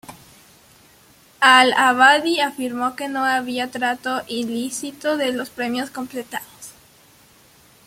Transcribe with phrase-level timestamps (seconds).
[1.41, 6.73] Al-Abadi afirmó que no había trato ilícito de los premios completados.